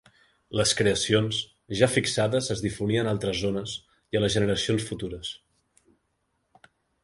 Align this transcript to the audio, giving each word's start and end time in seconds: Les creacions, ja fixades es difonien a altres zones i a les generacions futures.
Les 0.59 0.69
creacions, 0.77 1.41
ja 1.81 1.89
fixades 1.97 2.49
es 2.57 2.65
difonien 2.67 3.11
a 3.11 3.15
altres 3.17 3.43
zones 3.45 3.77
i 4.17 4.21
a 4.21 4.25
les 4.27 4.37
generacions 4.41 4.91
futures. 4.91 5.33